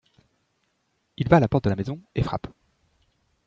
[1.17, 2.47] Il va à la porte de la maison et frappe.